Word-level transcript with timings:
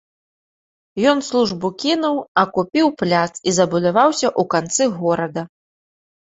Ён 1.11 1.21
службу 1.27 1.67
кінуў, 1.83 2.17
а 2.43 2.45
купіў 2.57 2.85
пляц 3.03 3.29
і 3.37 3.49
забудаваўся 3.61 4.27
ў 4.39 4.55
канцы 4.57 4.83
горада. 4.99 5.41